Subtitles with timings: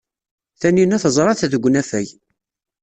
[0.61, 2.07] Tanina teẓra-t deg unafag.